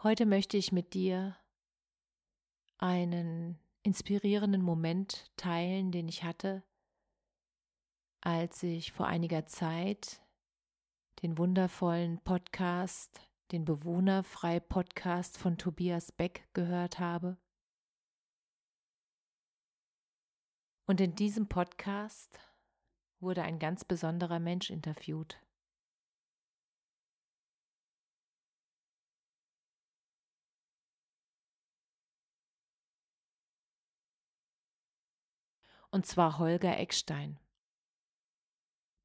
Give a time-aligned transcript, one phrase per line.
[0.00, 1.36] Heute möchte ich mit dir
[2.78, 6.62] einen inspirierenden Moment teilen, den ich hatte,
[8.20, 10.24] als ich vor einiger Zeit
[11.22, 17.36] den wundervollen Podcast, den Bewohnerfrei Podcast von Tobias Beck gehört habe.
[20.86, 22.38] Und in diesem Podcast
[23.18, 25.40] wurde ein ganz besonderer Mensch interviewt.
[35.90, 37.38] Und zwar Holger Eckstein,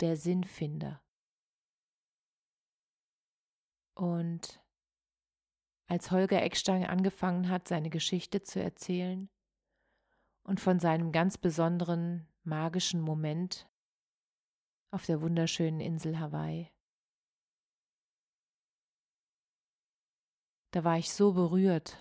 [0.00, 1.02] der Sinnfinder.
[3.94, 4.62] Und
[5.86, 9.28] als Holger Eckstein angefangen hat, seine Geschichte zu erzählen
[10.42, 13.68] und von seinem ganz besonderen magischen Moment
[14.90, 16.72] auf der wunderschönen Insel Hawaii,
[20.70, 21.98] da war ich so berührt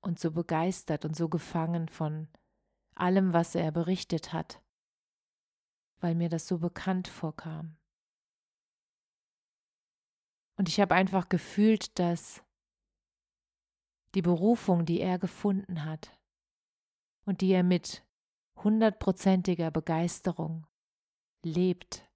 [0.00, 2.28] und so begeistert und so gefangen von
[3.00, 4.62] allem, was er berichtet hat,
[6.00, 7.76] weil mir das so bekannt vorkam.
[10.56, 12.42] Und ich habe einfach gefühlt, dass
[14.14, 16.18] die Berufung, die er gefunden hat
[17.24, 18.04] und die er mit
[18.56, 20.66] hundertprozentiger Begeisterung
[21.44, 22.10] lebt,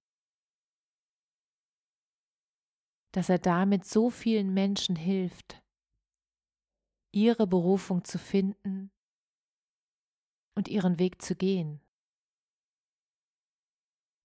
[3.13, 5.63] dass er damit so vielen Menschen hilft,
[7.11, 8.91] ihre Berufung zu finden
[10.55, 11.81] und ihren Weg zu gehen.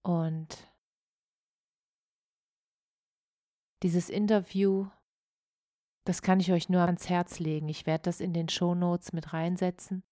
[0.03, 0.73] Und
[3.83, 4.89] dieses Interview,
[6.05, 7.69] das kann ich euch nur ans Herz legen.
[7.69, 10.03] Ich werde das in den Show Notes mit reinsetzen.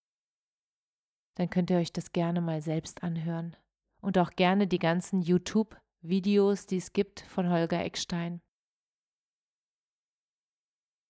[1.36, 3.56] Dann könnt ihr euch das gerne mal selbst anhören.
[4.00, 8.40] Und auch gerne die ganzen YouTube-Videos, die es gibt von Holger Eckstein.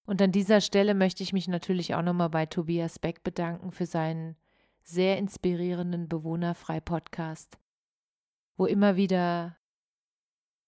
[0.06, 3.86] Und an dieser Stelle möchte ich mich natürlich auch nochmal bei Tobias Beck bedanken für
[3.86, 4.36] seinen
[4.88, 7.58] sehr inspirierenden Bewohnerfrei-Podcast,
[8.56, 9.58] wo immer wieder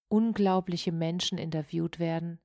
[0.08, 2.40] unglaubliche Menschen interviewt werden,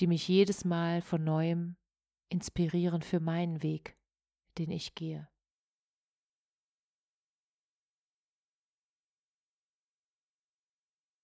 [0.00, 1.76] die mich jedes Mal von neuem
[2.30, 3.98] inspirieren für meinen Weg,
[4.56, 5.28] den ich gehe.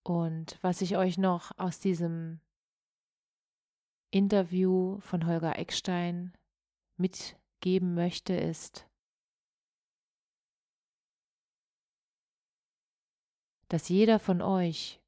[0.02, 2.40] Und was ich euch noch aus diesem
[4.10, 6.36] Interview von Holger Eckstein
[7.00, 8.86] mitgeben möchte, ist,
[13.68, 15.00] dass jeder von euch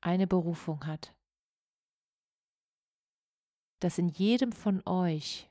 [0.00, 1.14] eine Berufung hat,
[3.80, 5.50] dass in jedem von euch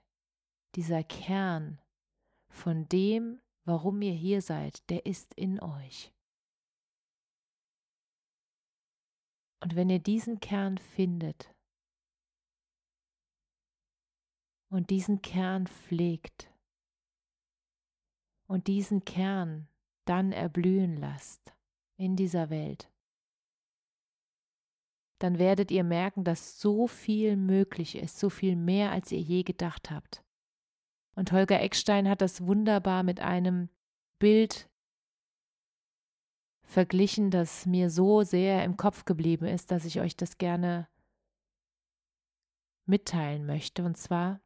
[0.75, 1.79] dieser Kern
[2.49, 6.13] von dem, warum ihr hier seid, der ist in euch.
[9.61, 11.53] Und wenn ihr diesen Kern findet,
[14.73, 16.51] und diesen Kern pflegt
[18.47, 19.67] und diesen Kern
[20.05, 21.53] dann erblühen lasst
[21.95, 22.91] in dieser Welt,
[25.19, 29.43] dann werdet ihr merken, dass so viel möglich ist, so viel mehr, als ihr je
[29.43, 30.23] gedacht habt.
[31.15, 33.69] Und Holger Eckstein hat das wunderbar mit einem
[34.17, 34.71] Bild
[36.63, 40.87] verglichen, das mir so sehr im Kopf geblieben ist, dass ich euch das gerne
[42.87, 43.85] mitteilen möchte.
[43.85, 44.41] Und zwar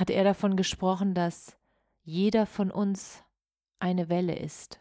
[0.00, 1.58] hat er davon gesprochen, dass
[2.00, 3.22] jeder von uns
[3.78, 4.80] eine Welle ist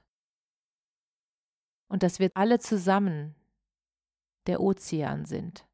[1.90, 3.36] und dass wir alle zusammen
[4.48, 5.68] der Ozean sind.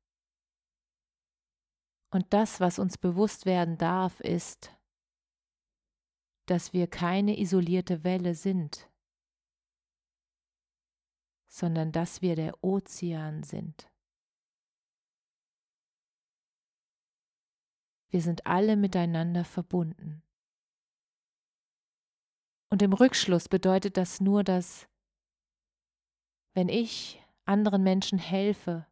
[2.09, 4.75] Und das, was uns bewusst werden darf, ist,
[6.47, 8.89] dass wir keine isolierte Welle sind,
[11.45, 13.91] sondern dass wir der Ozean sind.
[18.15, 20.23] Wir sind alle miteinander verbunden.
[22.69, 24.87] Und im Rückschluss bedeutet das nur, dass
[26.53, 28.87] wenn ich anderen Menschen helfe,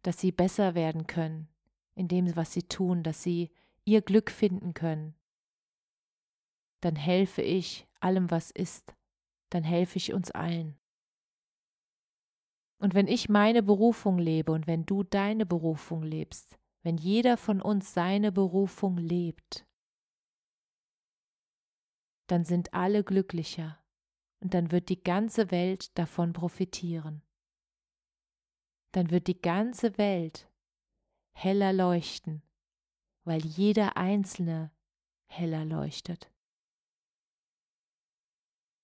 [0.00, 1.48] dass sie besser werden können
[1.96, 3.50] in dem, was sie tun, dass sie
[3.84, 5.14] ihr Glück finden können,
[6.80, 8.94] dann helfe ich allem, was ist,
[9.50, 10.78] dann helfe ich uns allen.
[12.78, 17.62] Und wenn ich meine Berufung lebe und wenn du deine Berufung lebst, wenn jeder von
[17.62, 19.66] uns seine Berufung lebt,
[22.26, 23.82] dann sind alle glücklicher
[24.40, 27.22] und dann wird die ganze Welt davon profitieren.
[28.92, 30.50] Dann wird die ganze Welt
[31.32, 32.42] heller leuchten,
[33.24, 34.70] weil jeder Einzelne
[35.24, 36.30] heller leuchtet.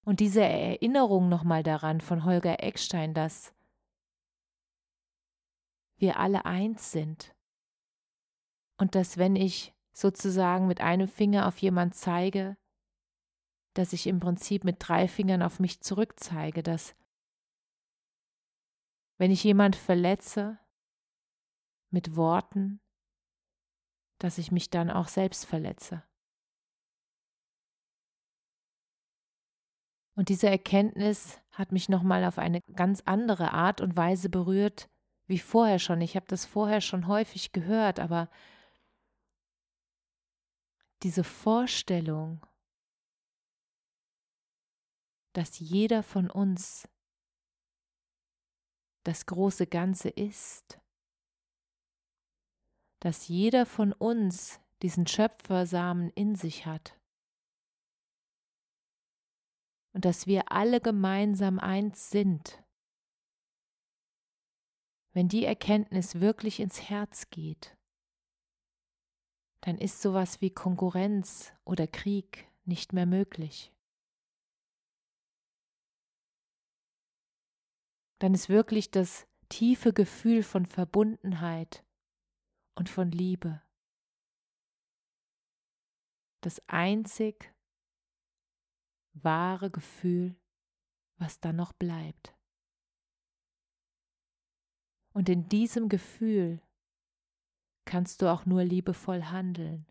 [0.07, 3.55] Und diese Erinnerung nochmal daran von Holger Eckstein, dass
[5.99, 7.35] wir alle eins sind
[8.81, 12.57] und dass wenn ich sozusagen mit einem Finger auf jemand zeige,
[13.75, 16.97] dass ich im Prinzip mit drei Fingern auf mich zurückzeige, dass
[19.19, 20.59] wenn ich jemand verletze
[21.91, 22.81] mit Worten,
[24.19, 26.03] dass ich mich dann auch selbst verletze.
[30.15, 34.89] Und diese Erkenntnis hat mich nochmal auf eine ganz andere Art und Weise berührt
[35.27, 36.01] wie vorher schon.
[36.01, 38.31] Ich habe das vorher schon häufig gehört, aber
[41.03, 42.47] diese Vorstellung,
[45.33, 46.89] dass jeder von uns
[49.05, 50.79] das große Ganze ist,
[53.01, 56.99] dass jeder von uns diesen Schöpfersamen in sich hat
[59.93, 62.63] und dass wir alle gemeinsam eins sind.
[65.13, 67.77] Wenn die Erkenntnis wirklich ins Herz geht,
[69.63, 73.73] dann ist sowas wie Konkurrenz oder Krieg nicht mehr möglich.
[78.19, 81.85] Dann ist wirklich das tiefe Gefühl von Verbundenheit
[82.75, 83.63] und von Liebe
[86.41, 87.55] das einzig
[89.13, 90.37] wahre Gefühl,
[91.19, 92.35] was dann noch bleibt.
[95.13, 96.63] Und in diesem Gefühl
[97.85, 99.87] kannst du auch nur liebevoll handeln.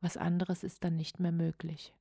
[0.00, 1.94] Was anderes ist dann nicht mehr möglich.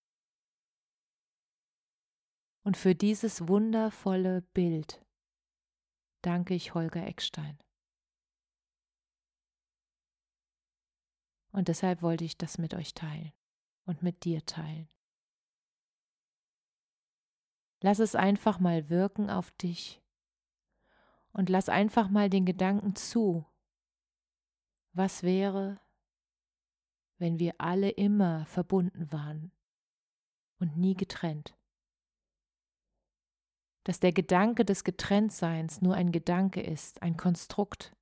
[2.63, 5.05] Und für dieses wundervolle Bild
[6.21, 7.59] danke ich Holger Eckstein.
[11.51, 13.31] Und deshalb wollte ich das mit euch teilen
[13.85, 14.89] und mit dir teilen.
[17.81, 20.01] Lass es einfach mal wirken auf dich
[21.31, 23.45] und lass einfach mal den Gedanken zu.
[24.97, 25.77] Was wäre,
[27.17, 29.51] wenn wir alle immer verbunden waren
[30.57, 31.53] und nie getrennt?
[33.83, 37.93] Dass der Gedanke des Getrenntseins nur ein Gedanke ist, ein Konstrukt.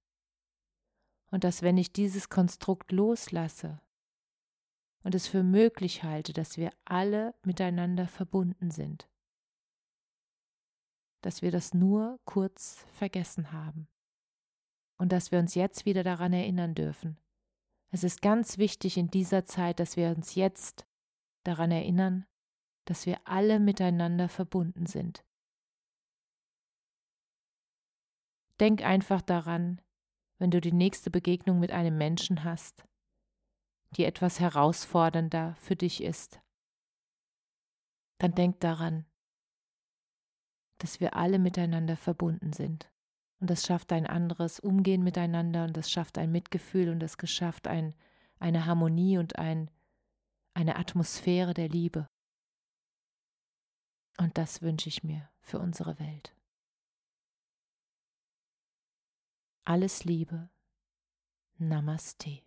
[1.31, 3.81] Und dass wenn ich dieses Konstrukt loslasse
[5.01, 9.10] und es für möglich halte, dass wir alle miteinander verbunden sind,
[11.22, 13.88] dass wir das nur kurz vergessen haben
[15.04, 17.18] und dass wir uns jetzt wieder daran erinnern dürfen.
[17.92, 20.88] Es ist ganz wichtig in dieser Zeit, dass wir uns jetzt
[21.44, 22.26] daran erinnern,
[22.86, 25.26] dass wir alle miteinander verbunden sind.
[28.62, 29.81] Denk einfach daran,
[30.38, 32.86] wenn du die nächste Begegnung mit einem Menschen hast,
[33.98, 36.40] die etwas herausfordernder für dich ist.
[38.19, 39.06] Dann denk daran,
[40.78, 42.93] dass wir alle miteinander verbunden sind.
[43.44, 47.68] Und das schafft ein anderes Umgehen miteinander und das schafft ein Mitgefühl und das schafft
[47.68, 47.94] ein,
[48.40, 49.69] eine Harmonie und ein,
[50.54, 52.07] eine Atmosphäre der Liebe.
[54.18, 56.33] Und das wünsche ich mir für unsere Welt.
[59.66, 60.50] Alles Liebe.
[61.57, 62.44] Namaste.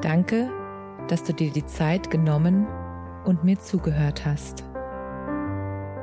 [0.00, 0.50] Danke,
[1.08, 2.66] dass du dir die Zeit genommen
[3.26, 4.71] und mir zugehört hast.